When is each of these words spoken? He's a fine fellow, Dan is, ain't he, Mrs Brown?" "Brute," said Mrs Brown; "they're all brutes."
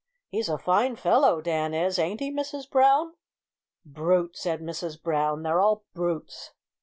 He's 0.29 0.49
a 0.49 0.57
fine 0.57 0.95
fellow, 0.95 1.41
Dan 1.41 1.75
is, 1.75 1.99
ain't 1.99 2.21
he, 2.21 2.31
Mrs 2.31 2.67
Brown?" 2.67 3.13
"Brute," 3.85 4.35
said 4.35 4.59
Mrs 4.59 4.99
Brown; 4.99 5.43
"they're 5.43 5.61
all 5.61 5.83
brutes." 5.93 6.53